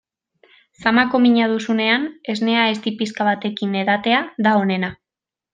Samako 0.85 1.21
mina 1.25 1.49
duzunean 1.51 2.09
esnea 2.35 2.65
ezti 2.71 2.97
pixka 3.03 3.31
batekin 3.31 3.79
edatea 3.85 4.27
da 4.49 4.59
onena. 4.65 4.95